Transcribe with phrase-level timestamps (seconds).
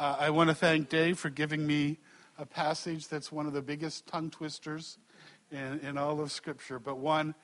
[0.00, 1.98] Uh, I want to thank Dave for giving me
[2.38, 4.96] a passage that's one of the biggest tongue twisters
[5.50, 7.34] in, in all of Scripture, but one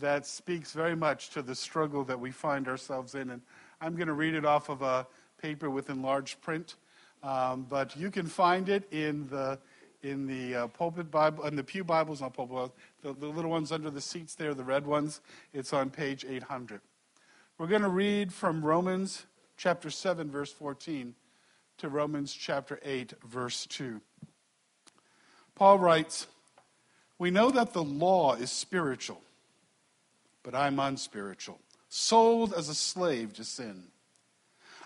[0.00, 3.30] that speaks very much to the struggle that we find ourselves in.
[3.30, 3.40] And
[3.80, 5.06] I'm going to read it off of a
[5.40, 6.74] paper with enlarged print,
[7.22, 9.60] um, but you can find it in the
[10.02, 12.72] in the uh, pulpit Bible and the pew Bibles, not pulpit,
[13.02, 15.20] the, the little ones under the seats there, the red ones.
[15.52, 16.80] It's on page 800.
[17.58, 19.26] We're going to read from Romans
[19.56, 21.14] chapter 7, verse 14,
[21.78, 24.00] to Romans chapter 8, verse 2.
[25.54, 26.26] Paul writes,
[27.18, 29.20] We know that the law is spiritual,
[30.42, 33.84] but I'm unspiritual, sold as a slave to sin.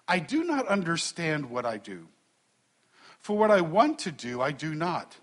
[0.09, 2.09] I do not understand what I do.
[3.19, 5.17] For what I want to do, I do not.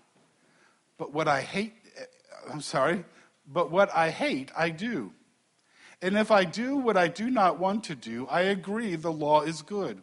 [0.98, 2.04] But what I hate, eh,
[2.52, 3.04] I'm sorry,
[3.46, 5.12] but what I hate, I do.
[6.02, 9.40] And if I do what I do not want to do, I agree the law
[9.40, 10.02] is good.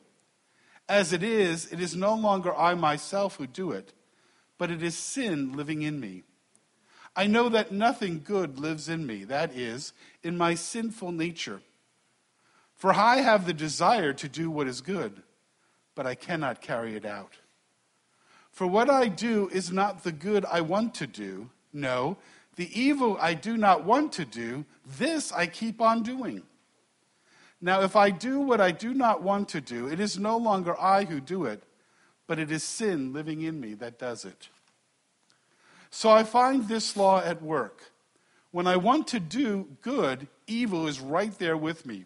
[0.91, 3.93] As it is, it is no longer I myself who do it,
[4.57, 6.23] but it is sin living in me.
[7.15, 11.61] I know that nothing good lives in me, that is, in my sinful nature.
[12.75, 15.23] For I have the desire to do what is good,
[15.95, 17.37] but I cannot carry it out.
[18.51, 21.51] For what I do is not the good I want to do.
[21.71, 22.17] No,
[22.57, 24.65] the evil I do not want to do,
[24.97, 26.43] this I keep on doing.
[27.61, 30.79] Now, if I do what I do not want to do, it is no longer
[30.79, 31.63] I who do it,
[32.25, 34.49] but it is sin living in me that does it.
[35.91, 37.91] So I find this law at work.
[38.49, 42.05] When I want to do good, evil is right there with me.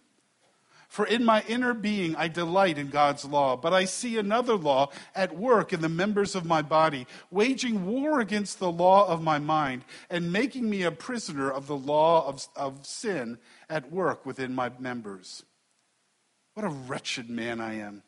[0.89, 4.91] For in my inner being I delight in God's law, but I see another law
[5.13, 9.39] at work in the members of my body, waging war against the law of my
[9.39, 13.37] mind and making me a prisoner of the law of, of sin
[13.69, 15.43] at work within my members.
[16.53, 18.03] What a wretched man I am.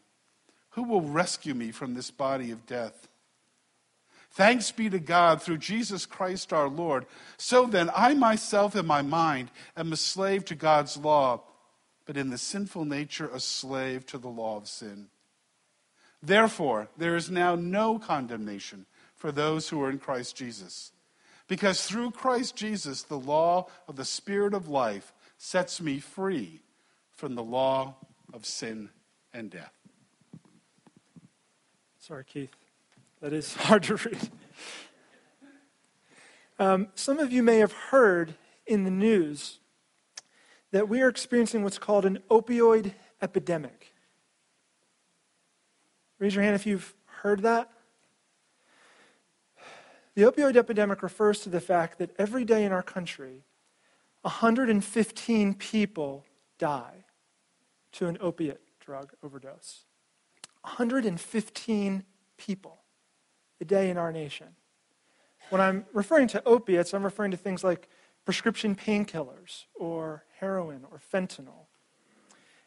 [0.72, 3.08] Who will rescue me from this body of death?
[4.32, 7.06] Thanks be to God through Jesus Christ our Lord.
[7.38, 11.42] So then, I myself in my mind am a slave to God's law
[12.08, 15.08] but in the sinful nature a slave to the law of sin.
[16.24, 20.94] Therefore, there is now no condemnation for those who are in Christ Jesus.
[21.48, 26.62] Because through Christ Jesus, the law of the Spirit of life sets me free
[27.16, 27.96] from the law
[28.34, 28.90] of sin
[29.34, 29.74] and death.
[32.00, 32.56] Sorry, Keith.
[33.22, 34.30] That is hard to read.
[36.60, 39.60] Um, some of you may have heard in the news
[40.72, 43.94] that we are experiencing what's called an opioid epidemic.
[46.20, 47.70] Raise your hand if you've heard that.
[50.16, 53.44] The opioid epidemic refers to the fact that every day in our country,
[54.28, 56.26] 115 people
[56.60, 57.06] die
[57.94, 59.86] to an opiate drug overdose.
[60.64, 62.04] 115
[62.36, 62.80] people
[63.62, 64.48] a day in our nation.
[65.50, 67.88] When I'm referring to opiates, I'm referring to things like
[68.26, 71.68] prescription painkillers or heroin or fentanyl.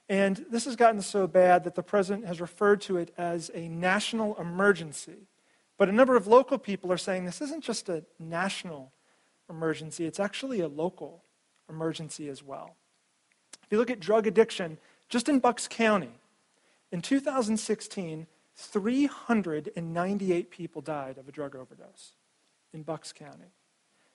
[0.08, 3.68] And this has gotten so bad that the president has referred to it as a
[3.68, 5.28] national emergency.
[5.76, 8.94] But a number of local people are saying this isn't just a national
[9.50, 11.24] emergency, it's actually a local
[11.70, 12.76] emergency as well.
[13.62, 16.10] If you look at drug addiction, just in Bucks County,
[16.92, 22.12] in 2016, 398 people died of a drug overdose
[22.74, 23.52] in Bucks County.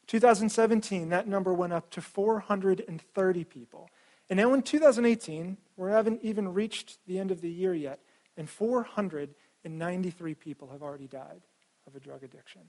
[0.08, 3.90] 2017, that number went up to 430 people.
[4.30, 8.00] And now in 2018, we haven't even reached the end of the year yet,
[8.38, 11.42] and 493 people have already died
[11.88, 12.62] of a drug addiction.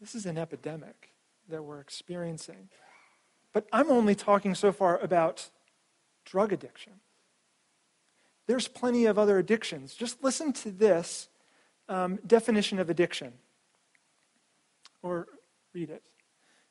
[0.00, 1.10] This is an epidemic
[1.48, 2.68] that we're experiencing.
[3.52, 5.50] But I'm only talking so far about
[6.24, 6.94] drug addiction.
[8.46, 9.94] There's plenty of other addictions.
[9.94, 11.28] Just listen to this
[11.88, 13.32] um, definition of addiction
[15.02, 15.28] or
[15.74, 16.02] read it.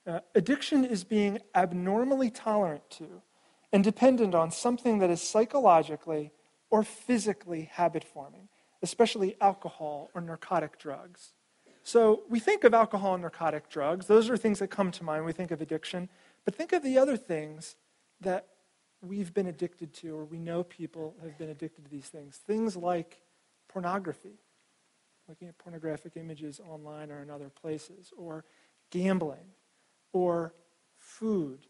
[0.05, 3.21] Uh, addiction is being abnormally tolerant to
[3.73, 6.31] and dependent on something that is psychologically
[6.69, 8.47] or physically habit forming,
[8.81, 11.33] especially alcohol or narcotic drugs.
[11.87, 15.23] So we think of alcohol and narcotic drugs, those are things that come to mind
[15.23, 16.09] we think of addiction.
[16.43, 17.77] But think of the other things
[18.19, 18.45] that
[19.01, 22.35] we've been addicted to, or we know people have been addicted to these things.
[22.35, 23.21] Things like
[23.69, 24.33] pornography,
[25.29, 28.43] looking at pornographic images online or in other places, or
[28.89, 29.53] gambling,
[30.11, 30.53] or
[30.97, 31.67] food.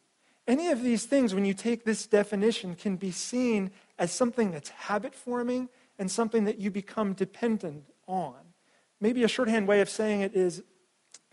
[0.47, 3.69] Any of these things, when you take this definition, can be seen
[3.99, 5.69] as something that's habit forming
[5.99, 8.46] and something that you become dependent on.
[8.99, 10.63] Maybe a shorthand way of saying it is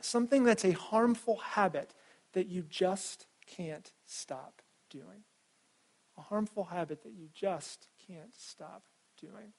[0.00, 1.94] something that's a harmful habit
[2.32, 5.24] that you just can't stop doing.
[6.18, 8.84] A harmful habit that you just can't stop
[9.20, 9.52] doing.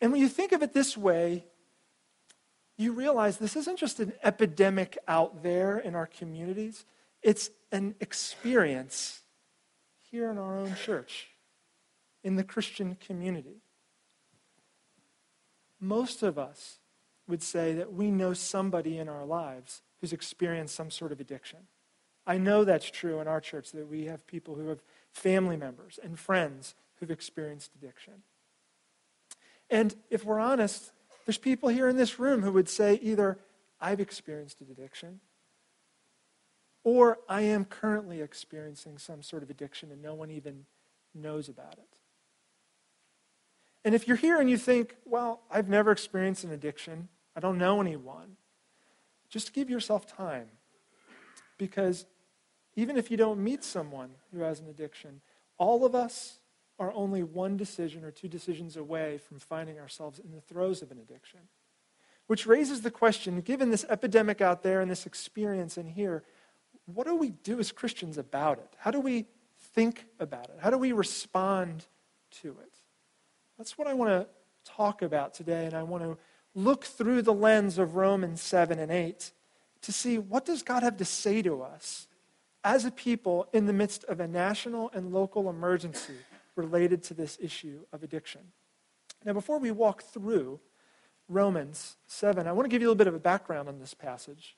[0.00, 1.44] And when you think of it this way,
[2.76, 6.84] you realize this isn't just an epidemic out there in our communities,
[7.22, 9.20] it's an experience
[10.10, 11.28] here in our own church,
[12.24, 13.62] in the Christian community.
[15.80, 16.78] Most of us
[17.32, 21.60] would say that we know somebody in our lives who's experienced some sort of addiction.
[22.26, 24.82] I know that's true in our church, that we have people who have
[25.12, 28.22] family members and friends who've experienced addiction.
[29.70, 30.92] And if we're honest,
[31.24, 33.38] there's people here in this room who would say either,
[33.80, 35.20] I've experienced an addiction,
[36.84, 40.66] or I am currently experiencing some sort of addiction and no one even
[41.14, 41.98] knows about it.
[43.86, 47.58] And if you're here and you think, well, I've never experienced an addiction, I don't
[47.58, 48.36] know anyone,
[49.28, 50.48] just give yourself time.
[51.58, 52.06] Because
[52.74, 55.20] even if you don't meet someone who has an addiction,
[55.58, 56.38] all of us
[56.78, 60.90] are only one decision or two decisions away from finding ourselves in the throes of
[60.90, 61.40] an addiction.
[62.26, 66.24] Which raises the question given this epidemic out there and this experience in here,
[66.86, 68.74] what do we do as Christians about it?
[68.78, 69.26] How do we
[69.74, 70.58] think about it?
[70.60, 71.86] How do we respond
[72.42, 72.72] to it?
[73.58, 74.26] That's what I want to
[74.64, 76.18] talk about today, and I want to
[76.54, 79.32] look through the lens of Romans 7 and 8
[79.82, 82.06] to see what does God have to say to us
[82.64, 86.14] as a people in the midst of a national and local emergency
[86.54, 88.40] related to this issue of addiction.
[89.24, 90.60] Now, before we walk through
[91.28, 93.94] Romans 7, I want to give you a little bit of a background on this
[93.94, 94.56] passage.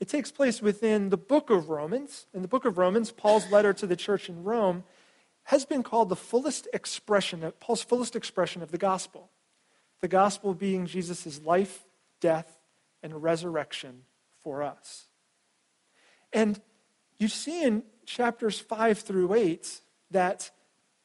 [0.00, 2.26] It takes place within the book of Romans.
[2.34, 4.84] In the book of Romans, Paul's letter to the church in Rome
[5.44, 9.30] has been called the fullest expression of Paul's fullest expression of the gospel.
[10.00, 11.84] The gospel being Jesus' life,
[12.20, 12.58] death,
[13.02, 14.02] and resurrection
[14.42, 15.06] for us.
[16.32, 16.60] And
[17.18, 19.80] you see in chapters 5 through 8
[20.10, 20.50] that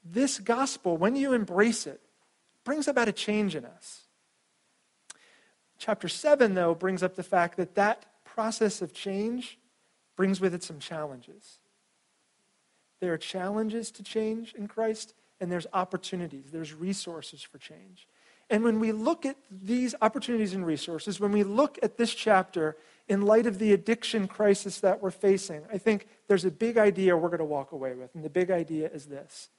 [0.03, 2.01] this gospel, when you embrace it,
[2.63, 4.01] brings about a change in us.
[5.77, 9.57] Chapter 7, though, brings up the fact that that process of change
[10.15, 11.59] brings with it some challenges.
[13.01, 18.07] There are challenges to change in Christ, and there's opportunities, there's resources for change.
[18.50, 22.77] And when we look at these opportunities and resources, when we look at this chapter
[23.07, 27.18] in light of the addiction crisis that we're facing, I think there's a big idea
[27.18, 28.13] we're going to walk away with.
[28.13, 29.50] And the big idea is this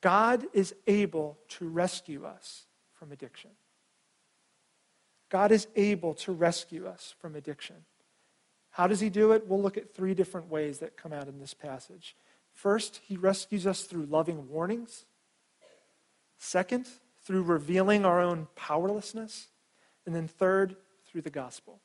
[0.00, 3.50] God is able to rescue us from addiction.
[5.30, 7.76] God is able to rescue us from addiction.
[8.70, 9.46] How does he do it?
[9.46, 12.16] We'll look at three different ways that come out in this passage.
[12.52, 15.04] First, he rescues us through loving warnings.
[16.38, 16.88] Second,
[17.28, 19.48] through revealing our own powerlessness.
[20.06, 21.78] And then third, through the gospel.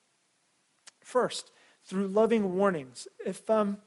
[1.02, 1.52] First,
[1.84, 3.10] through loving warnings.
[3.26, 3.80] If, um,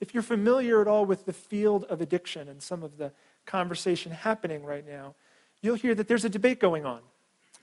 [0.00, 3.12] if you're familiar at all with the field of addiction and some of the
[3.44, 5.14] conversation happening right now,
[5.60, 7.00] you'll hear that there's a debate going on.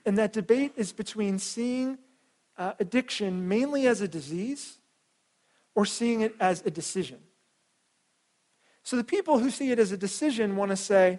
[0.06, 1.98] And that debate is between seeing
[2.56, 4.78] uh, addiction mainly as a disease
[5.74, 7.18] or seeing it as a decision.
[8.84, 11.18] So the people who see it as a decision want to say,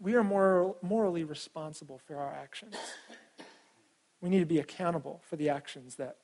[0.00, 2.76] we are moral, morally responsible for our actions.
[4.20, 6.16] We need to be accountable for the actions that,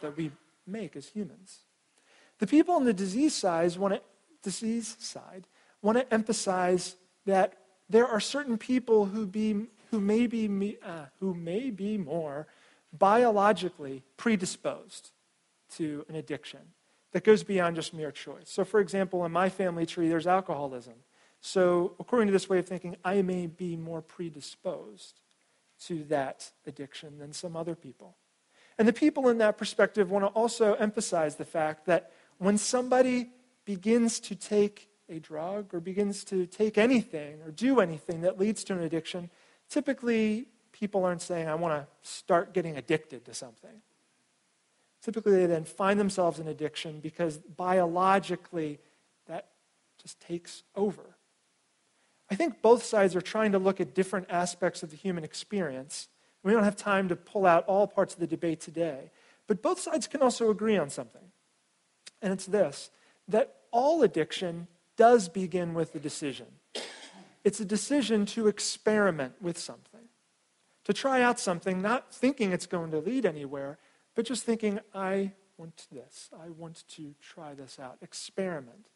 [0.00, 0.30] that we
[0.66, 1.60] make as humans.
[2.38, 4.00] The people on the disease side want to,
[4.42, 5.46] disease side
[5.80, 6.96] want to emphasize
[7.26, 7.54] that
[7.88, 12.46] there are certain people who, be, who, may be, uh, who may be more
[12.92, 15.10] biologically predisposed
[15.76, 16.60] to an addiction
[17.12, 18.48] that goes beyond just mere choice.
[18.48, 20.94] So, for example, in my family tree, there's alcoholism.
[21.44, 25.20] So, according to this way of thinking, I may be more predisposed
[25.86, 28.16] to that addiction than some other people.
[28.78, 33.30] And the people in that perspective want to also emphasize the fact that when somebody
[33.64, 38.62] begins to take a drug or begins to take anything or do anything that leads
[38.64, 39.28] to an addiction,
[39.68, 43.82] typically people aren't saying, I want to start getting addicted to something.
[45.02, 48.78] Typically, they then find themselves in addiction because biologically
[49.26, 49.48] that
[50.00, 51.11] just takes over.
[52.32, 56.08] I think both sides are trying to look at different aspects of the human experience.
[56.42, 59.10] We don't have time to pull out all parts of the debate today.
[59.46, 61.20] But both sides can also agree on something.
[62.22, 62.90] And it's this
[63.28, 66.46] that all addiction does begin with a decision.
[67.44, 70.08] It's a decision to experiment with something,
[70.84, 73.76] to try out something, not thinking it's going to lead anywhere,
[74.14, 76.30] but just thinking, I want this.
[76.42, 77.98] I want to try this out.
[78.00, 78.86] Experiment.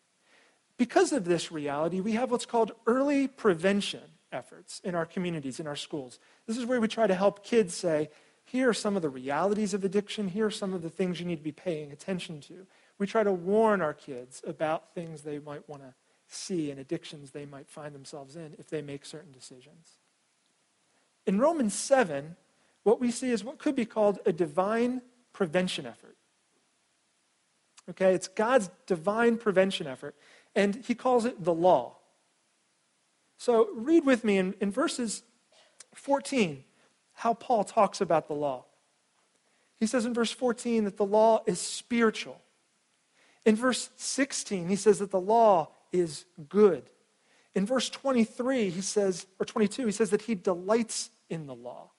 [0.79, 5.67] Because of this reality, we have what's called early prevention efforts in our communities, in
[5.67, 6.19] our schools.
[6.47, 8.11] This is where we try to help kids say,
[8.45, 11.27] here are some of the realities of addiction, here are some of the things you
[11.27, 12.67] need to be paying attention to.
[12.99, 15.95] We try to warn our kids about things they might want to
[16.29, 19.99] see and addictions they might find themselves in if they make certain decisions.
[21.27, 22.37] In Romans 7,
[22.85, 25.03] what we see is what could be called a divine
[25.33, 26.17] prevention effort.
[27.91, 30.17] Okay, it's God's divine prevention effort,
[30.57, 31.99] and he calls it the law.
[33.37, 35.23] So read with me in, in verses
[35.95, 36.65] 14
[37.13, 38.65] how Paul talks about the law.
[39.79, 42.41] He says in verse 14 that the law is spiritual.
[43.45, 46.91] In verse 16, he says that the law is good.
[47.55, 51.91] In verse 23, he says, or 22, he says that he delights in the law.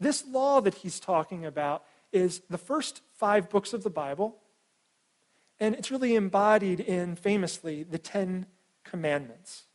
[0.00, 4.36] This law that he's talking about is the first five books of the Bible,
[5.62, 8.46] and it's really embodied in, famously, the Ten
[8.82, 9.66] Commandments.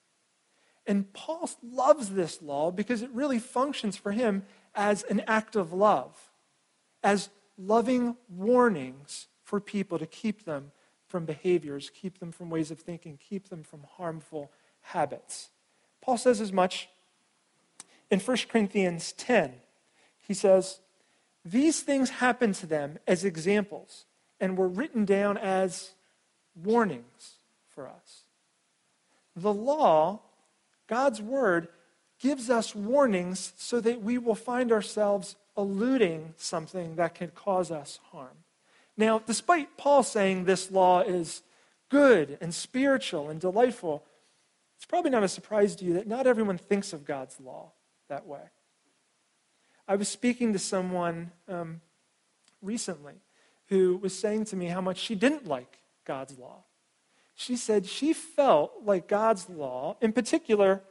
[0.86, 4.44] And Paul loves this law because it really functions for him
[4.76, 6.30] as an act of love,
[7.04, 10.74] as loving warnings for people to keep them
[11.06, 14.52] from behaviors, keep them from ways of thinking, keep them from harmful
[14.82, 15.52] habits.
[16.02, 16.90] Paul says as much
[18.12, 19.54] in 1 Corinthians 10.
[20.18, 20.82] He says,
[21.46, 24.04] These things happen to them as examples
[24.40, 25.92] and were written down as
[26.56, 27.36] warnings
[27.68, 28.24] for us.
[29.36, 30.22] The law,
[30.88, 31.68] God's word,
[32.20, 38.00] gives us warnings so that we will find ourselves eluding something that can cause us
[38.12, 38.44] harm.
[38.96, 41.44] Now, despite Paul saying this law is
[41.90, 44.04] good and spiritual and delightful,
[44.76, 47.72] it's probably not a surprise to you that not everyone thinks of God's law
[48.10, 48.42] that way.
[49.88, 51.82] I was speaking to someone um,
[52.62, 53.14] recently
[53.68, 56.64] who was saying to me how much she didn't like God's law.
[57.36, 60.82] She said she felt like God's law, in particular,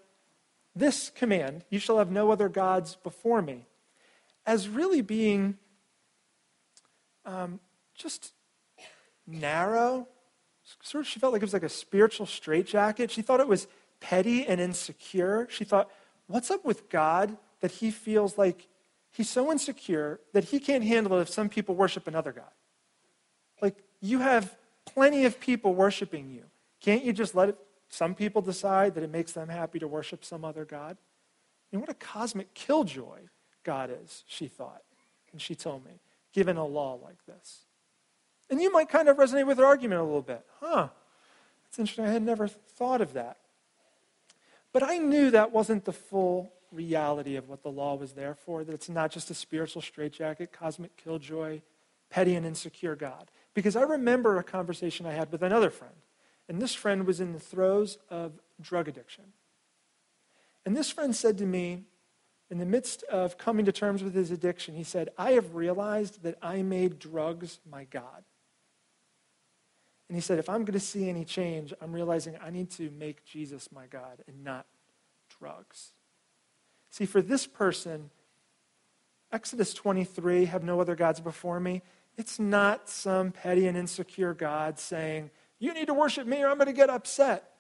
[0.75, 3.67] this command, you shall have no other gods before me,
[4.45, 5.57] as really being
[7.25, 7.59] um,
[7.95, 8.33] just
[9.27, 10.07] narrow,
[10.83, 13.11] sort of she felt like it was like a spiritual straitjacket.
[13.11, 13.67] She thought it was
[14.01, 15.49] petty and insecure.
[15.51, 15.91] She thought,
[16.27, 18.69] what's up with God that he feels like
[19.11, 22.51] he's so insecure that he can't handle it if some people worship another God?
[23.61, 26.43] Like, you have plenty of people worshiping you.
[26.81, 27.59] Can't you just let it,
[27.89, 30.97] some people decide that it makes them happy to worship some other God?
[31.73, 33.21] And what a cosmic killjoy
[33.65, 34.83] God is, she thought.
[35.33, 36.01] And she told me,
[36.33, 37.63] given a law like this.
[38.49, 40.45] And you might kind of resonate with her argument a little bit.
[40.61, 40.89] Huh,
[41.65, 42.05] that's interesting.
[42.05, 43.39] I had never thought of that.
[44.73, 48.63] But I knew that wasn't the full reality of what the law was there for,
[48.63, 51.61] that it's not just a spiritual straitjacket, cosmic killjoy,
[52.11, 53.31] petty and insecure God.
[53.57, 55.95] Because I remember a conversation I had with another friend,
[56.47, 59.25] and this friend was in the throes of drug addiction.
[60.67, 61.85] And this friend said to me,
[62.51, 66.23] in the midst of coming to terms with his addiction, he said, I have realized
[66.23, 68.25] that I made drugs my God.
[70.11, 72.91] And he said, if I'm going to see any change, I'm realizing I need to
[72.91, 74.67] make Jesus my God and not
[75.41, 75.93] drugs.
[76.91, 78.11] See, for this person,
[79.33, 81.81] Exodus 23, have no other gods before me,
[82.17, 86.57] it's not some petty and insecure God saying, you need to worship me or I'm
[86.57, 87.51] going to get upset.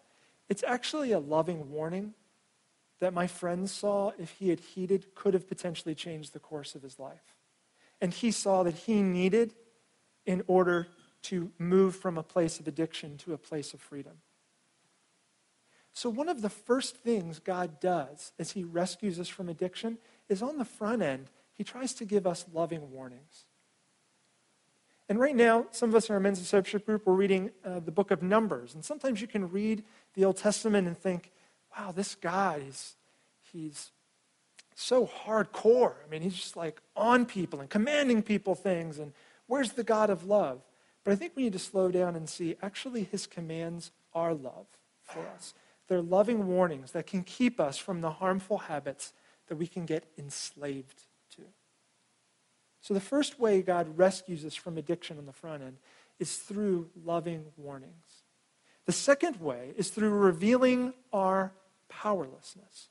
[0.49, 2.15] It's actually a loving warning
[3.01, 6.83] that my friend saw, if he had heeded, could have potentially changed the course of
[6.83, 7.35] his life.
[8.01, 9.55] And he saw that he needed
[10.25, 10.89] in order
[11.23, 14.19] to move from a place of addiction to a place of freedom.
[15.93, 19.97] So, one of the first things God does as He rescues us from addiction
[20.29, 23.47] is on the front end, He tries to give us loving warnings.
[25.09, 27.93] And right now, some of us in our men's discipleship group, we're reading uh, the
[27.93, 28.75] book of Numbers.
[28.75, 29.85] And sometimes you can read
[30.15, 31.31] the Old Testament and think,
[31.77, 32.97] wow, this guy, he's,
[33.53, 33.93] he's
[34.75, 35.95] so hardcore.
[36.05, 38.99] I mean, he's just like on people and commanding people things.
[38.99, 39.13] And
[39.47, 40.61] where's the God of love?
[41.05, 44.67] But I think we need to slow down and see actually his commands are love
[45.05, 45.55] for us.
[45.87, 49.13] They're loving warnings that can keep us from the harmful habits
[49.47, 51.03] that we can get enslaved.
[52.87, 55.79] So, the first way God rescues us from addiction on the front end
[56.21, 58.23] is through loving warnings.
[58.85, 61.51] The second way is through revealing our
[61.89, 62.91] powerlessness.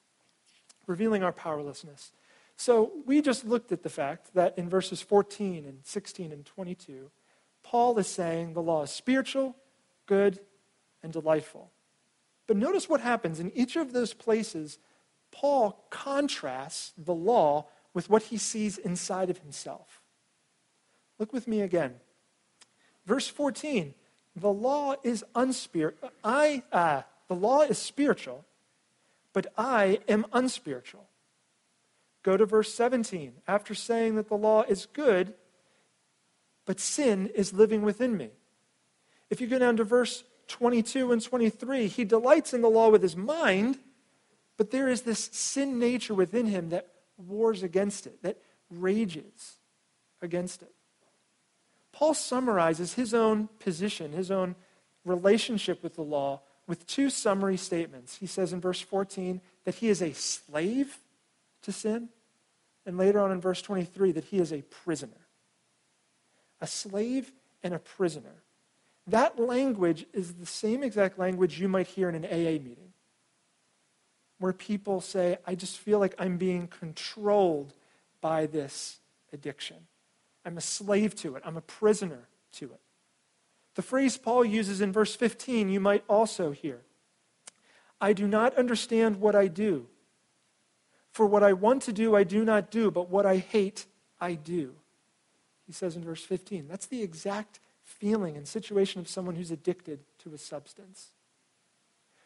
[0.85, 2.11] Revealing our powerlessness.
[2.57, 7.09] So, we just looked at the fact that in verses 14 and 16 and 22,
[7.63, 9.55] Paul is saying the law is spiritual,
[10.07, 10.41] good,
[11.03, 11.71] and delightful.
[12.47, 14.77] But notice what happens in each of those places.
[15.31, 20.03] Paul contrasts the law with what he sees inside of himself.
[21.17, 21.95] Look with me again.
[23.07, 23.95] Verse 14
[24.37, 26.11] the law is unspiritual.
[26.21, 28.43] I, uh, the law is spiritual,
[29.31, 31.05] but I am unspiritual.
[32.21, 33.31] Go to verse 17.
[33.47, 35.35] After saying that the law is good,
[36.65, 38.31] but sin is living within me.
[39.29, 43.03] If you go down to verse 22 and 23, he delights in the law with
[43.03, 43.79] his mind,
[44.57, 48.37] but there is this sin nature within him that wars against it, that
[48.69, 49.57] rages
[50.21, 50.73] against it.
[51.91, 54.55] Paul summarizes his own position, his own
[55.05, 58.17] relationship with the law, with two summary statements.
[58.17, 60.97] He says in verse 14 that he is a slave
[61.61, 62.09] to sin,
[62.85, 65.27] and later on in verse 23 that he is a prisoner.
[66.61, 67.31] A slave
[67.63, 68.43] and a prisoner.
[69.07, 72.84] That language is the same exact language you might hear in an AA meeting,
[74.39, 77.73] where people say, I just feel like I'm being controlled
[78.21, 78.99] by this
[79.31, 79.77] addiction.
[80.45, 82.79] I'm a slave to it, I'm a prisoner to it.
[83.75, 86.81] The phrase Paul uses in verse 15, you might also hear
[87.99, 89.87] I do not understand what I do.
[91.11, 93.85] For what I want to do, I do not do, but what I hate,
[94.19, 94.73] I do.
[95.65, 96.67] He says in verse 15.
[96.67, 101.11] That's the exact feeling and situation of someone who's addicted to a substance.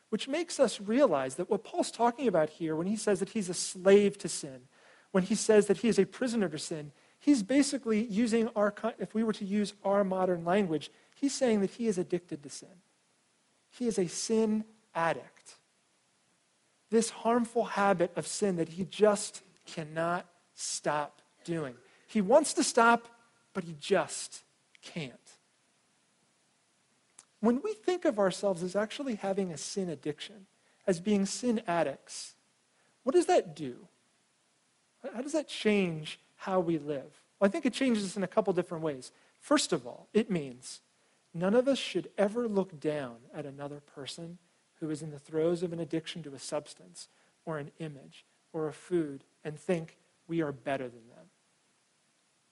[0.09, 3.49] Which makes us realize that what Paul's talking about here, when he says that he's
[3.49, 4.61] a slave to sin,
[5.11, 9.13] when he says that he is a prisoner to sin, he's basically using our, if
[9.13, 12.69] we were to use our modern language, he's saying that he is addicted to sin.
[13.69, 15.55] He is a sin addict.
[16.89, 20.25] This harmful habit of sin that he just cannot
[20.55, 21.75] stop doing.
[22.07, 23.07] He wants to stop,
[23.53, 24.43] but he just
[24.81, 25.28] can't.
[27.41, 30.45] When we think of ourselves as actually having a sin addiction,
[30.85, 32.35] as being sin addicts,
[33.03, 33.87] what does that do?
[35.13, 37.21] How does that change how we live?
[37.39, 39.11] Well, I think it changes us in a couple different ways.
[39.39, 40.81] First of all, it means
[41.33, 44.37] none of us should ever look down at another person
[44.79, 47.07] who is in the throes of an addiction to a substance
[47.45, 51.25] or an image or a food and think we are better than them.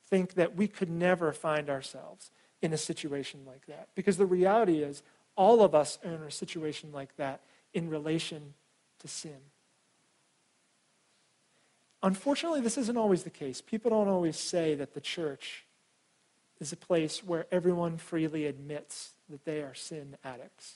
[0.09, 3.89] Think that we could never find ourselves in a situation like that.
[3.95, 5.03] Because the reality is,
[5.35, 7.41] all of us are in a situation like that
[7.73, 8.53] in relation
[8.99, 9.37] to sin.
[12.03, 13.61] Unfortunately, this isn't always the case.
[13.61, 15.65] People don't always say that the church
[16.59, 20.75] is a place where everyone freely admits that they are sin addicts.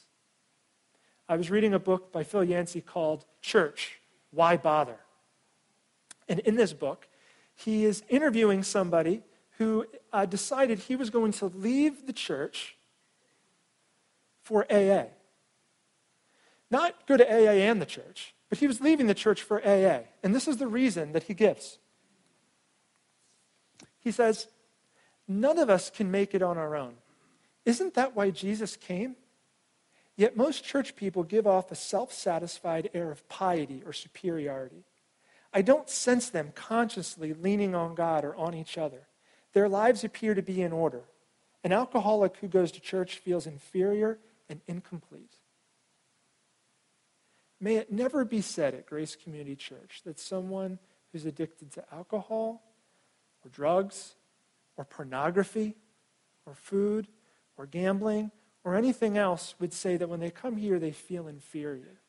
[1.28, 4.00] I was reading a book by Phil Yancey called Church
[4.32, 4.98] Why Bother?
[6.28, 7.08] And in this book,
[7.56, 9.22] he is interviewing somebody
[9.62, 12.76] who uh, decided he was going to leave the church
[14.42, 15.04] for AA.
[16.72, 20.00] Not go to AA and the church, but he was leaving the church for AA.
[20.24, 21.78] And this is the reason that he gives.
[24.00, 24.48] He says,
[25.28, 26.96] None of us can make it on our own.
[27.64, 29.16] Isn't that why Jesus came?
[30.18, 34.86] Yet most church people give off a self satisfied air of piety or superiority.
[35.54, 39.04] I don't sense them consciously leaning on God or on each other.
[39.54, 41.02] Their lives appear to be in order.
[41.64, 44.18] An alcoholic who goes to church feels inferior
[44.50, 45.36] and incomplete.
[47.60, 50.80] May it never be said at Grace Community Church that someone
[51.12, 52.64] who's addicted to alcohol
[53.46, 54.16] or drugs
[54.78, 55.76] or pornography
[56.46, 57.08] or food
[57.58, 58.32] or gambling
[58.64, 62.02] or anything else would say that when they come here, they feel inferior.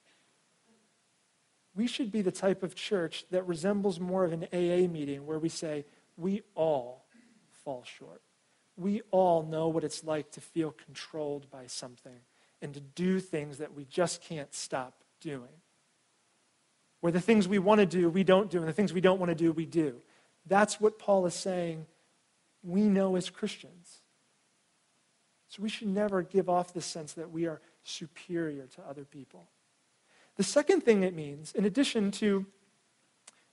[1.74, 5.38] We should be the type of church that resembles more of an AA meeting where
[5.38, 5.84] we say,
[6.16, 7.01] we all
[7.64, 8.22] fall short.
[8.76, 12.20] We all know what it's like to feel controlled by something
[12.60, 15.60] and to do things that we just can't stop doing.
[17.00, 19.18] Where the things we want to do, we don't do, and the things we don't
[19.18, 20.00] want to do, we do.
[20.46, 21.86] That's what Paul is saying
[22.62, 24.02] we know as Christians.
[25.48, 29.48] So we should never give off the sense that we are superior to other people.
[30.36, 32.46] The second thing it means, in addition to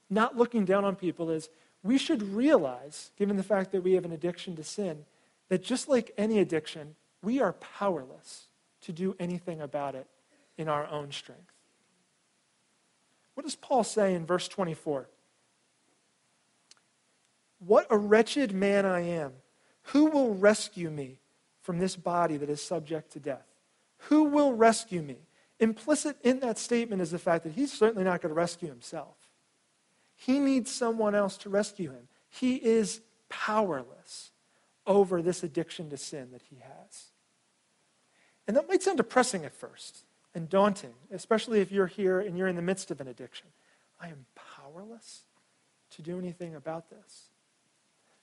[0.10, 1.50] not looking down on people, is
[1.84, 5.06] we should realize, given the fact that we have an addiction to sin,
[5.50, 8.48] that just like any addiction, we are powerless
[8.82, 10.08] to do anything about it
[10.58, 11.54] in our own strength.
[13.34, 15.08] What does Paul say in verse 24?
[17.60, 19.34] What a wretched man I am.
[19.84, 21.20] Who will rescue me
[21.70, 23.46] from this body that is subject to death.
[24.08, 25.18] Who will rescue me?
[25.60, 29.16] Implicit in that statement is the fact that he's certainly not going to rescue himself.
[30.20, 32.10] He needs someone else to rescue him.
[32.28, 34.32] He is powerless
[34.86, 37.12] over this addiction to sin that he has.
[38.46, 40.04] And that might sound depressing at first
[40.36, 43.48] and daunting, especially if you're here and you're in the midst of an addiction.
[43.98, 45.22] I am powerless
[45.92, 47.30] to do anything about this.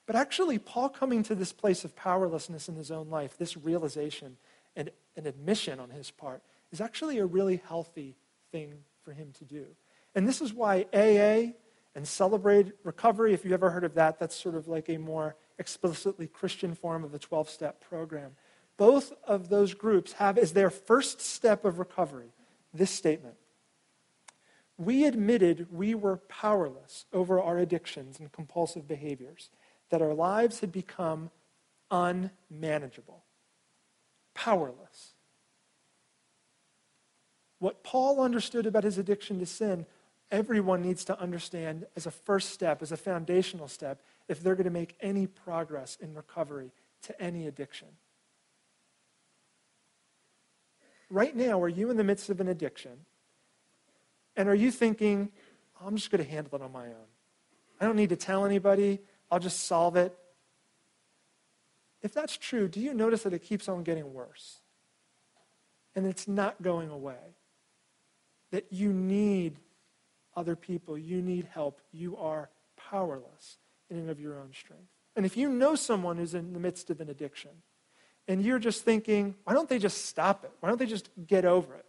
[0.05, 4.37] But actually, Paul coming to this place of powerlessness in his own life, this realization
[4.75, 8.15] and an admission on his part, is actually a really healthy
[8.51, 9.65] thing for him to do.
[10.13, 11.53] And this is why AA
[11.97, 15.35] and Celebrate Recovery, if you've ever heard of that, that's sort of like a more
[15.59, 18.31] explicitly Christian form of the 12 step program.
[18.77, 22.31] Both of those groups have as their first step of recovery
[22.73, 23.35] this statement
[24.77, 29.49] we admitted we were powerless over our addictions and compulsive behaviors,
[29.89, 31.31] that our lives had become
[31.89, 33.23] unmanageable,
[34.33, 35.13] powerless.
[37.59, 39.87] What Paul understood about his addiction to sin,
[40.31, 44.65] everyone needs to understand as a first step, as a foundational step, if they're going
[44.65, 46.71] to make any progress in recovery
[47.03, 47.87] to any addiction.
[51.09, 52.91] Right now, are you in the midst of an addiction?
[54.35, 55.31] And are you thinking,
[55.83, 57.07] I'm just going to handle it on my own?
[57.79, 58.99] I don't need to tell anybody.
[59.31, 60.17] I'll just solve it.
[62.01, 64.59] If that's true, do you notice that it keeps on getting worse?
[65.95, 67.15] And it's not going away.
[68.51, 69.57] That you need
[70.37, 73.57] other people, you need help, you are powerless
[73.89, 74.87] in and of your own strength.
[75.15, 77.51] And if you know someone who's in the midst of an addiction,
[78.27, 80.51] and you're just thinking, why don't they just stop it?
[80.59, 81.85] Why don't they just get over it?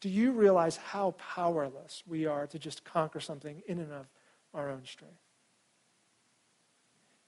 [0.00, 4.06] Do you realize how powerless we are to just conquer something in and of
[4.54, 5.14] our own strength?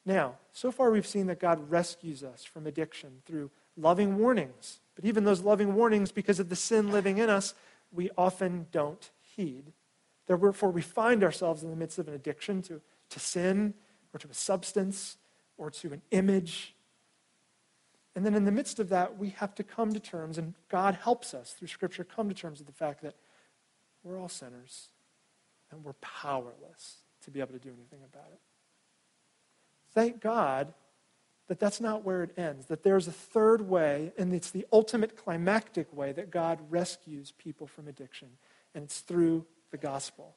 [0.06, 4.80] Now, so far we've seen that God rescues us from addiction through loving warnings.
[4.94, 7.54] But even those loving warnings, because of the sin living in us,
[7.92, 9.72] we often don't heed.
[10.26, 13.72] Therefore, we find ourselves in the midst of an addiction to, to sin
[14.12, 15.16] or to a substance
[15.56, 16.74] or to an image
[18.18, 20.98] and then in the midst of that, we have to come to terms, and God
[21.00, 23.14] helps us through Scripture come to terms with the fact that
[24.02, 24.88] we're all sinners
[25.70, 28.40] and we're powerless to be able to do anything about it.
[29.94, 30.74] Thank God
[31.46, 35.16] that that's not where it ends, that there's a third way, and it's the ultimate
[35.16, 38.30] climactic way that God rescues people from addiction,
[38.74, 40.34] and it's through the gospel.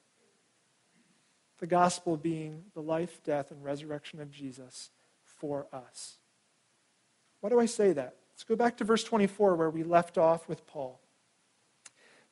[1.60, 4.90] The gospel being the life, death, and resurrection of Jesus
[5.24, 6.18] for us.
[7.40, 8.16] Why do I say that?
[8.34, 11.00] Let's go back to verse 24 where we left off with Paul.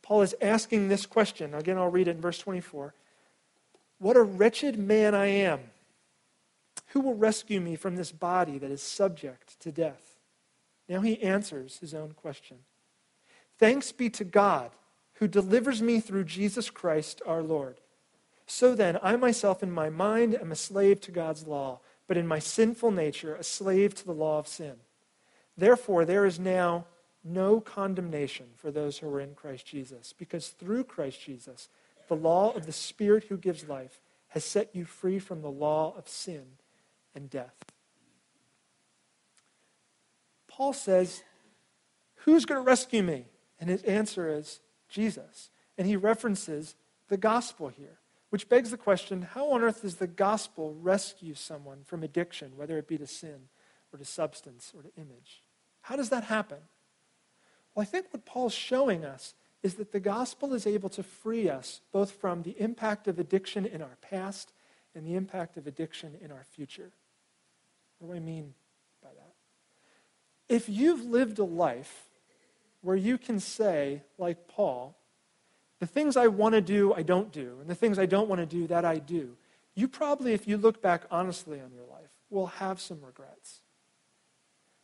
[0.01, 1.53] Paul is asking this question.
[1.53, 2.93] Again, I'll read it in verse 24.
[3.99, 5.59] What a wretched man I am.
[6.88, 10.15] Who will rescue me from this body that is subject to death?
[10.88, 12.57] Now he answers his own question.
[13.59, 14.71] Thanks be to God
[15.19, 17.82] who delivers me through Jesus Christ our Lord.
[18.45, 22.25] So then, I myself in my mind am a slave to God's law, but in
[22.25, 24.75] my sinful nature, a slave to the law of sin.
[25.58, 26.86] Therefore, there is now
[27.23, 31.67] no condemnation for those who are in Christ Jesus, because through Christ Jesus,
[32.08, 35.93] the law of the Spirit who gives life has set you free from the law
[35.97, 36.45] of sin
[37.13, 37.55] and death.
[40.47, 41.23] Paul says,
[42.23, 43.25] Who's going to rescue me?
[43.60, 45.49] And his answer is Jesus.
[45.78, 46.75] And he references
[47.08, 47.99] the gospel here,
[48.30, 52.78] which begs the question how on earth does the gospel rescue someone from addiction, whether
[52.78, 53.49] it be to sin
[53.93, 55.43] or to substance or to image?
[55.82, 56.60] How does that happen?
[57.73, 61.49] Well, I think what Paul's showing us is that the gospel is able to free
[61.49, 64.52] us both from the impact of addiction in our past
[64.95, 66.91] and the impact of addiction in our future.
[67.99, 68.54] What do I mean
[69.04, 69.34] by that?
[70.54, 72.09] If you've lived a life
[72.81, 74.95] where you can say, like Paul,
[75.79, 78.39] the things I want to do, I don't do, and the things I don't want
[78.39, 79.35] to do, that I do,
[79.75, 83.61] you probably, if you look back honestly on your life, will have some regrets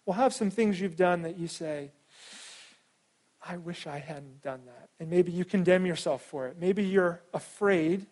[0.06, 1.92] will have some things you've done that you say,
[3.48, 4.90] I wish I hadn't done that.
[5.00, 6.58] And maybe you condemn yourself for it.
[6.60, 8.06] Maybe you're afraid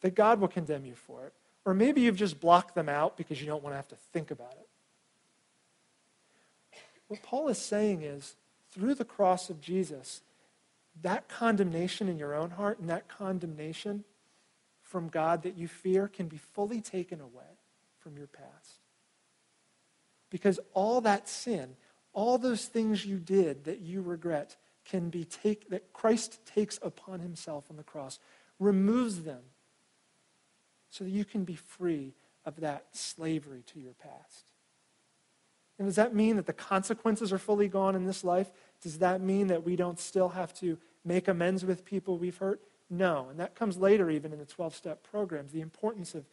[0.00, 1.32] that God will condemn you for it.
[1.64, 4.30] Or maybe you've just blocked them out because you don't want to have to think
[4.30, 4.68] about it.
[7.08, 8.36] What Paul is saying is,
[8.78, 10.22] through the cross of Jesus,
[11.02, 14.04] that condemnation in your own heart and that condemnation
[14.82, 17.58] from God that you fear can be fully taken away
[17.98, 18.80] from your past.
[20.30, 21.76] Because all that sin,
[22.12, 27.20] all those things you did that you regret, can be take that Christ takes upon
[27.20, 28.18] himself on the cross,
[28.58, 29.42] removes them
[30.90, 32.14] so that you can be free
[32.44, 34.44] of that slavery to your past.
[35.78, 38.50] And does that mean that the consequences are fully gone in this life?
[38.82, 42.60] Does that mean that we don't still have to make amends with people we've hurt?
[42.90, 43.28] No.
[43.30, 46.24] And that comes later, even in the 12 step programs, the importance of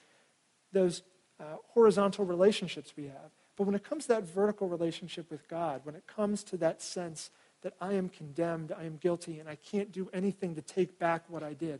[0.71, 1.01] those
[1.39, 3.31] uh, horizontal relationships we have.
[3.57, 6.81] But when it comes to that vertical relationship with God, when it comes to that
[6.81, 7.29] sense
[7.61, 11.23] that I am condemned, I am guilty, and I can't do anything to take back
[11.29, 11.79] what I did,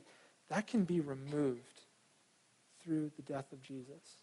[0.50, 1.82] that can be removed
[2.84, 4.18] through the death of Jesus.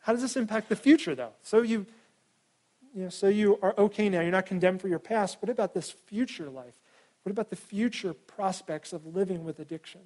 [0.00, 1.32] How does this impact the future, though?
[1.42, 1.86] So you,
[2.94, 4.20] you know, so you are okay now.
[4.20, 5.38] You're not condemned for your past.
[5.40, 6.74] What about this future life?
[7.22, 10.00] What about the future prospects of living with addiction?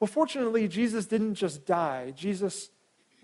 [0.00, 2.12] Well, fortunately, Jesus didn't just die.
[2.14, 2.70] Jesus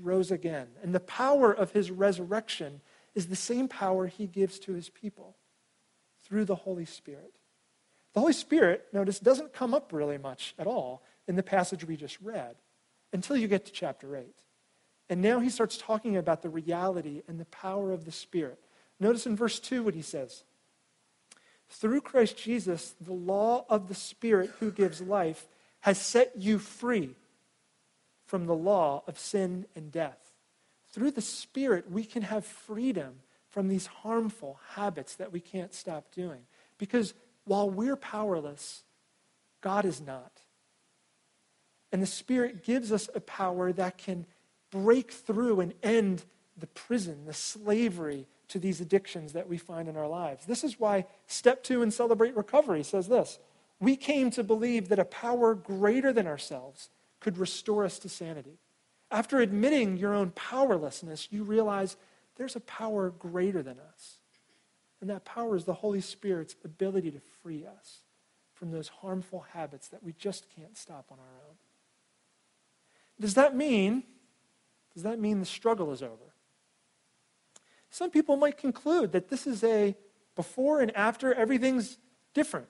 [0.01, 0.69] rose again.
[0.83, 2.81] And the power of his resurrection
[3.15, 5.37] is the same power he gives to his people
[6.25, 7.35] through the Holy Spirit.
[8.15, 11.97] The Holy Spirit, notice, doesn't come up really much at all in the passage we
[11.97, 12.57] just read
[13.13, 14.25] until you get to chapter 8.
[15.09, 18.59] And now he starts talking about the reality and the power of the Spirit.
[19.01, 20.45] Notice in verse 2 what he says
[21.71, 25.49] Through Christ Jesus, the law of the Spirit who gives life
[25.81, 27.17] has set you free
[28.27, 30.35] from the law of sin and death.
[30.93, 36.13] Through the Spirit, we can have freedom from these harmful habits that we can't stop
[36.15, 36.43] doing.
[36.79, 38.85] Because while we're powerless,
[39.61, 40.43] God is not.
[41.91, 44.27] And the Spirit gives us a power that can
[44.71, 46.25] break through and end
[46.57, 50.47] the prison, the slavery to these addictions that we find in our lives.
[50.47, 53.39] This is why step two in Celebrate Recovery says this
[53.81, 58.59] We came to believe that a power greater than ourselves could restore us to sanity.
[59.11, 61.97] After admitting your own powerlessness, you realize
[62.37, 64.19] there's a power greater than us.
[65.01, 68.01] And that power is the Holy Spirit's ability to free us
[68.55, 71.57] from those harmful habits that we just can't stop on our own.
[73.19, 74.05] Does that mean
[74.95, 76.30] does that mean the struggle is over?
[77.91, 79.97] Some people might conclude that this is a
[80.37, 81.99] before and after, everything's
[82.35, 82.69] different.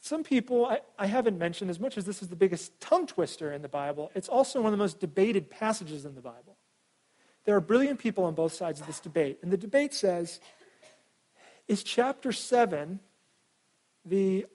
[0.00, 3.52] Some people, I, I, haven't mentioned, as much as this is the biggest tongue twister
[3.52, 6.56] in the Bible, it's also one of the most debated passages in the Bible.
[7.44, 9.38] There are brilliant people on both sides of this debate.
[9.42, 10.40] And the debate says
[11.68, 13.00] is chapter 7
[14.04, 14.46] the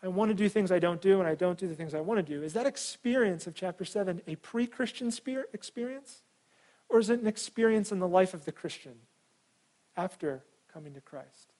[0.00, 2.00] I want to do things I don't do and I don't do the things I
[2.00, 5.12] want to do, is that experience of chapter 7 a pre Christian
[5.52, 6.22] experience?
[6.88, 8.94] Or is it an experience in the life of the Christian
[9.96, 11.52] after coming to Christ?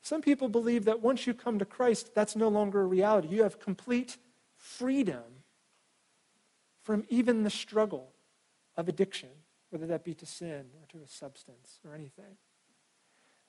[0.00, 3.28] Some people believe that once you come to Christ, that's no longer a reality.
[3.28, 4.16] You have complete
[4.56, 5.22] freedom
[6.82, 8.10] from even the struggle
[8.76, 9.28] of addiction,
[9.70, 12.36] whether that be to sin or to a substance or anything.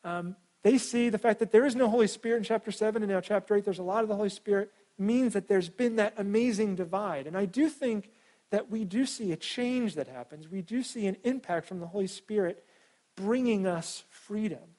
[0.03, 3.11] Um, they see the fact that there is no Holy Spirit in chapter 7 and
[3.11, 6.13] now chapter 8, there's a lot of the Holy Spirit, means that there's been that
[6.17, 7.25] amazing divide.
[7.25, 8.11] And I do think
[8.53, 10.47] that we do see a change that happens.
[10.47, 12.63] We do see an impact from the Holy Spirit
[13.15, 14.75] bringing us freedom,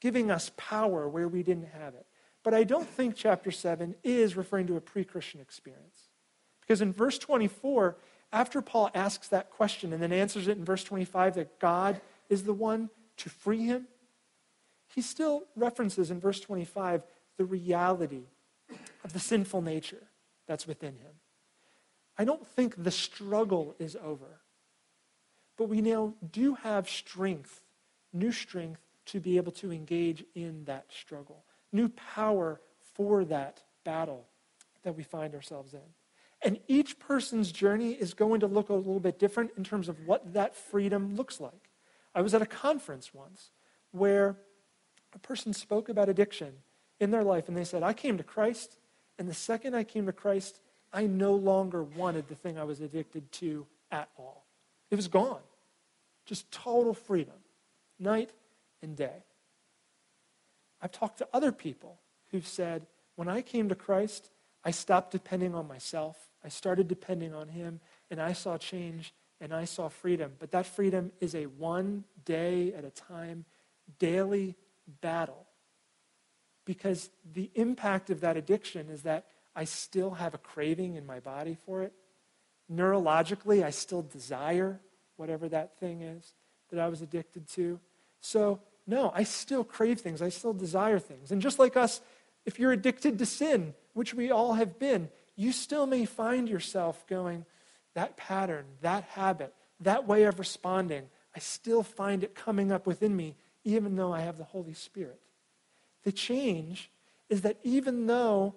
[0.00, 2.06] giving us power where we didn't have it.
[2.42, 6.08] But I don't think chapter 7 is referring to a pre Christian experience.
[6.62, 7.98] Because in verse 24,
[8.32, 12.44] after Paul asks that question and then answers it in verse 25 that God is
[12.44, 13.86] the one to free him,
[14.94, 17.02] he still references in verse 25
[17.36, 18.22] the reality
[19.04, 20.08] of the sinful nature
[20.46, 21.19] that's within him.
[22.20, 24.42] I don't think the struggle is over.
[25.56, 27.62] But we now do have strength,
[28.12, 32.60] new strength, to be able to engage in that struggle, new power
[32.92, 34.26] for that battle
[34.82, 35.80] that we find ourselves in.
[36.42, 40.06] And each person's journey is going to look a little bit different in terms of
[40.06, 41.70] what that freedom looks like.
[42.14, 43.48] I was at a conference once
[43.92, 44.36] where
[45.14, 46.52] a person spoke about addiction
[47.00, 48.76] in their life and they said, I came to Christ,
[49.18, 50.60] and the second I came to Christ,
[50.92, 54.44] I no longer wanted the thing I was addicted to at all.
[54.90, 55.40] It was gone.
[56.26, 57.34] Just total freedom,
[57.98, 58.30] night
[58.82, 59.24] and day.
[60.82, 61.98] I've talked to other people
[62.30, 64.30] who've said, when I came to Christ,
[64.64, 66.16] I stopped depending on myself.
[66.44, 70.32] I started depending on Him, and I saw change and I saw freedom.
[70.38, 73.44] But that freedom is a one day at a time,
[73.98, 74.56] daily
[75.00, 75.46] battle.
[76.66, 81.20] Because the impact of that addiction is that I still have a craving in my
[81.20, 81.92] body for it.
[82.72, 84.80] Neurologically, I still desire
[85.16, 86.32] whatever that thing is
[86.70, 87.80] that I was addicted to.
[88.20, 90.22] So, no, I still crave things.
[90.22, 91.32] I still desire things.
[91.32, 92.00] And just like us,
[92.46, 97.06] if you're addicted to sin, which we all have been, you still may find yourself
[97.06, 97.44] going,
[97.94, 103.16] that pattern, that habit, that way of responding, I still find it coming up within
[103.16, 103.34] me
[103.64, 105.20] even though I have the Holy Spirit.
[106.04, 106.90] The change
[107.28, 108.54] is that even though,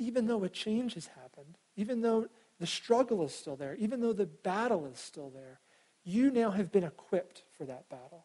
[0.00, 2.26] even though a change has happened, even though
[2.58, 5.60] the struggle is still there, even though the battle is still there,
[6.04, 8.24] you now have been equipped for that battle.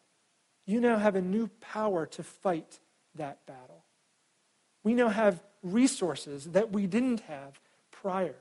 [0.65, 2.79] You now have a new power to fight
[3.15, 3.83] that battle.
[4.83, 7.59] We now have resources that we didn't have
[7.91, 8.35] prior.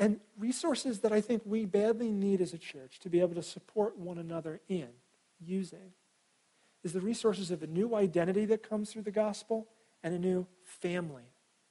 [0.00, 3.42] And resources that I think we badly need as a church to be able to
[3.42, 4.88] support one another in
[5.40, 5.92] using
[6.82, 9.68] is the resources of a new identity that comes through the gospel
[10.02, 11.24] and a new family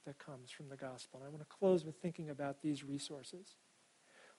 [0.07, 1.19] that comes from the gospel.
[1.19, 3.57] And I want to close with thinking about these resources.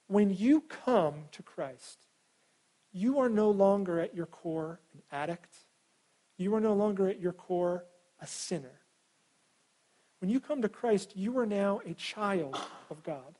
[0.06, 1.98] When you come to Christ,
[2.90, 5.54] you are no longer at your core an addict.
[6.38, 7.84] You are no longer at your core
[8.20, 8.80] a sinner.
[10.20, 12.58] When you come to Christ, you are now a child
[12.90, 13.38] of God.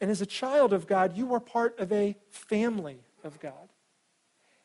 [0.00, 3.70] And as a child of God, you are part of a family of God.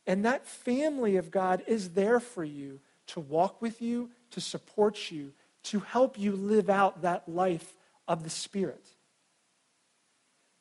[0.08, 5.12] And that family of God is there for you to walk with you, to support
[5.12, 7.74] you, to help you live out that life
[8.08, 8.86] of the Spirit.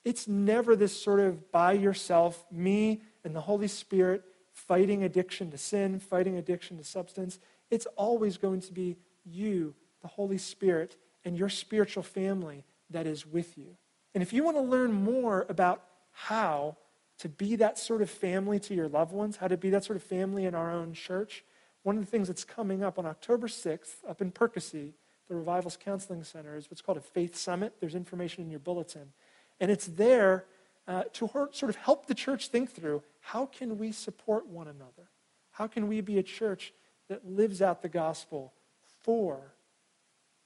[0.04, 5.58] It's never this sort of by yourself, me and the Holy Spirit fighting addiction to
[5.58, 7.38] sin, fighting addiction to substance.
[7.70, 13.26] It's always going to be you, the Holy Spirit, and your spiritual family that is
[13.26, 13.76] with you.
[14.14, 16.76] And if you want to learn more about how
[17.18, 19.96] to be that sort of family to your loved ones, how to be that sort
[19.96, 21.44] of family in our own church,
[21.88, 24.92] one of the things that's coming up on October 6th up in Percy,
[25.26, 27.76] the Revivals Counseling Center, is what's called a Faith Summit.
[27.80, 29.14] There's information in your bulletin.
[29.58, 30.44] And it's there
[30.86, 35.08] uh, to sort of help the church think through how can we support one another?
[35.52, 36.74] How can we be a church
[37.08, 38.52] that lives out the gospel
[39.00, 39.54] for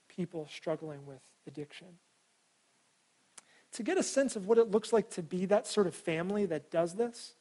[0.07, 1.89] people struggling with addiction?
[3.73, 6.47] To get a sense of what it looks like to be that sort of family
[6.47, 7.35] that does this,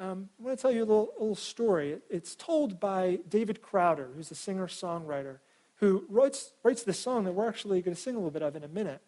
[0.00, 1.98] um, I want to tell you a little, a little story.
[2.10, 5.38] It's told by David Crowder, who's a singer songwriter,
[5.76, 8.56] who writes, writes this song that we're actually going to sing a little bit of
[8.56, 9.00] in a minute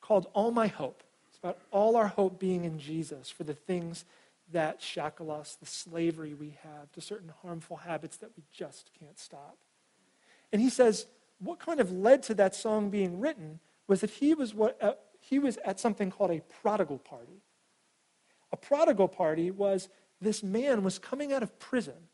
[0.00, 1.02] called All My Hope.
[1.28, 4.04] It's about all our hope being in Jesus for the things
[4.52, 9.18] that shackle us, the slavery we have to certain harmful habits that we just can't
[9.18, 9.56] stop.
[10.52, 11.06] And he says,
[11.38, 14.94] what kind of led to that song being written was that he was, what, uh,
[15.20, 17.42] he was at something called a prodigal party.
[18.50, 19.88] A prodigal party was
[20.20, 22.08] this man was coming out of prison.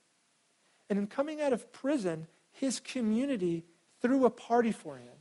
[0.90, 3.64] And in coming out of prison, his community
[4.00, 5.14] threw a party for him,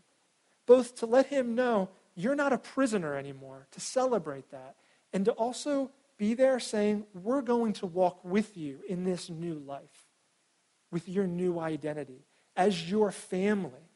[0.65, 4.75] both to let him know you're not a prisoner anymore, to celebrate that,
[5.11, 9.55] and to also be there saying, We're going to walk with you in this new
[9.55, 10.07] life,
[10.91, 13.89] with your new identity, as your family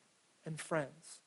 [0.46, 1.22] and friends.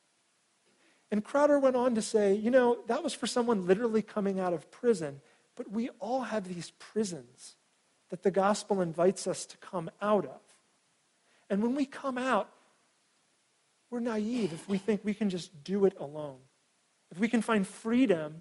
[1.13, 4.53] And Crowder went on to say, You know, that was for someone literally coming out
[4.53, 5.21] of prison,
[5.61, 7.57] but we all have these prisons
[8.09, 10.41] that the gospel invites us to come out of.
[11.51, 12.49] And when we come out,
[13.91, 16.39] we're naive if we think we can just do it alone
[17.11, 18.41] if we can find freedom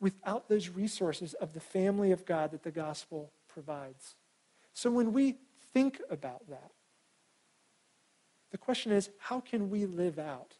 [0.00, 4.16] without those resources of the family of God that the gospel provides.
[4.72, 5.36] So when we
[5.72, 6.72] think about that,
[8.50, 10.56] the question is how can we live out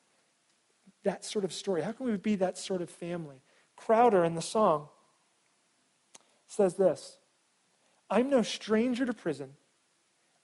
[1.02, 1.82] that sort of story?
[1.82, 3.42] How can we be that sort of family?
[3.74, 4.88] Crowder in the song
[6.50, 7.18] says this
[8.10, 9.54] I'm no stranger to prison.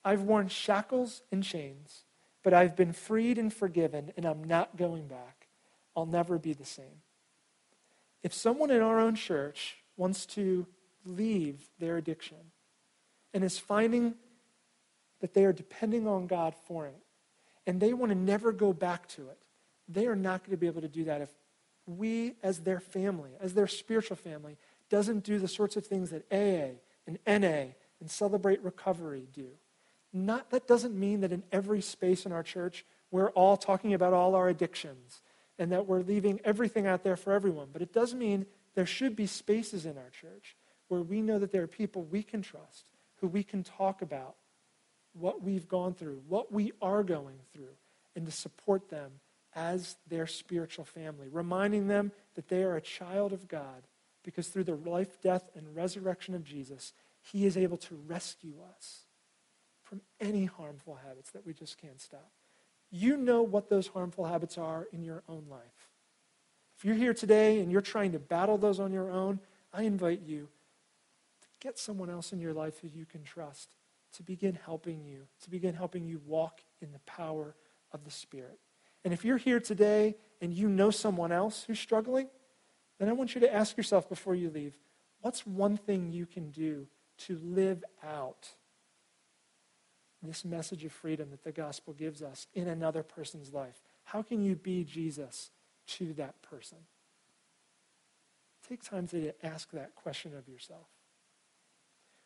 [0.05, 2.05] I've worn shackles and chains,
[2.45, 5.49] but I've been freed and forgiven, and I'm not going back.
[5.97, 7.03] I'll never be the same.
[8.23, 10.67] If someone in our own church wants to
[11.05, 12.37] leave their addiction
[13.35, 14.15] and is finding
[15.21, 16.97] that they are depending on God for it,
[17.67, 19.39] and they want to never go back to it,
[19.89, 21.31] they are not going to be able to do that if
[21.87, 24.57] we, as their family, as their spiritual family,
[24.91, 29.49] doesn't do the sorts of things that AA and NA and Celebrate Recovery do.
[30.13, 34.13] Not, that doesn't mean that in every space in our church we're all talking about
[34.13, 35.23] all our addictions
[35.59, 37.69] and that we're leaving everything out there for everyone.
[37.73, 40.57] But it does mean there should be spaces in our church
[40.89, 42.85] where we know that there are people we can trust,
[43.21, 44.37] who we can talk about
[45.19, 47.75] what we've gone through, what we are going through,
[48.15, 49.13] and to support them
[49.55, 53.83] as their spiritual family, reminding them that they are a child of God
[54.27, 59.05] because through the life, death, and resurrection of Jesus, he is able to rescue us
[59.85, 62.33] from any harmful habits that we just can't stop.
[62.91, 65.91] You know what those harmful habits are in your own life.
[66.77, 69.39] If you're here today and you're trying to battle those on your own,
[69.73, 70.49] I invite you
[71.41, 73.71] to get someone else in your life who you can trust
[74.15, 77.55] to begin helping you, to begin helping you walk in the power
[77.93, 78.59] of the Spirit.
[79.05, 82.29] And if you're here today and you know someone else who's struggling,
[82.99, 84.77] then I want you to ask yourself before you leave
[85.21, 86.87] what's one thing you can do
[87.19, 88.51] to live out
[90.23, 93.83] this message of freedom that the gospel gives us in another person's life?
[94.05, 95.51] How can you be Jesus
[95.89, 96.79] to that person?
[98.69, 100.89] Take time to ask that question of yourself.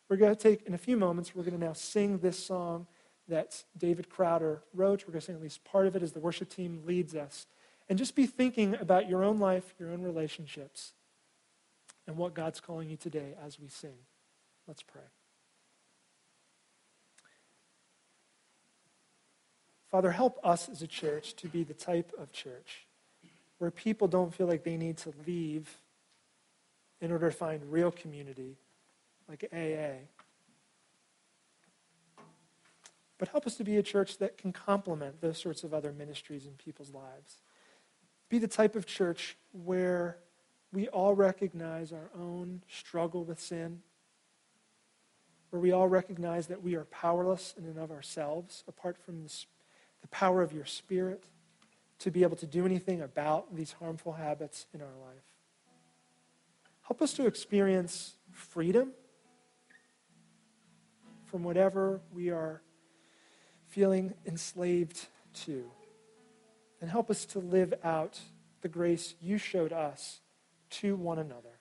[0.09, 2.87] We're going to take, in a few moments, we're going to now sing this song
[3.27, 5.03] that David Crowder wrote.
[5.07, 7.45] We're going to sing at least part of it as the worship team leads us.
[7.91, 10.93] And just be thinking about your own life, your own relationships,
[12.07, 13.97] and what God's calling you today as we sing.
[14.65, 15.01] Let's pray.
[19.91, 22.87] Father, help us as a church to be the type of church
[23.57, 25.75] where people don't feel like they need to leave
[27.01, 28.55] in order to find real community
[29.27, 30.07] like AA.
[33.17, 36.45] But help us to be a church that can complement those sorts of other ministries
[36.45, 37.41] in people's lives.
[38.31, 40.17] Be the type of church where
[40.71, 43.81] we all recognize our own struggle with sin
[45.49, 50.07] where we all recognize that we are powerless in and of ourselves, apart from the,
[50.09, 51.25] power of your Spirit,
[51.99, 55.23] to be able to do anything about these harmful habits in our life.
[56.83, 58.93] Help us to experience freedom
[61.25, 62.61] from whatever we are
[63.67, 65.69] feeling enslaved to.
[66.81, 68.19] And help us to live out
[68.61, 70.19] the grace you showed us
[70.71, 71.59] to one another.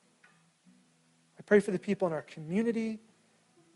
[1.39, 3.01] I pray for the people in our community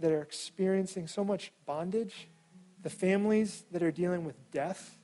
[0.01, 2.29] that are experiencing so much bondage,
[2.83, 4.99] the families that are dealing with death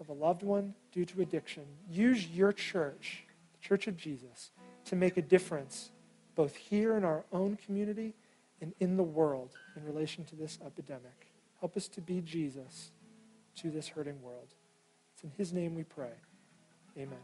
[0.00, 1.64] of a loved one due to addiction.
[1.90, 4.50] Use your church, the Church of Jesus,
[4.86, 5.90] to make a difference
[6.34, 8.14] both here in our own community
[8.60, 11.28] and in the world in relation to this epidemic.
[11.60, 12.92] Help us to be Jesus
[13.62, 14.54] to this hurting world.
[15.14, 16.12] It's in his name we pray.
[16.96, 17.18] Amen.